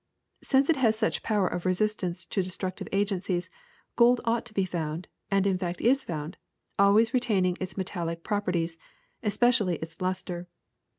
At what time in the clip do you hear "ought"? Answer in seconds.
4.25-4.45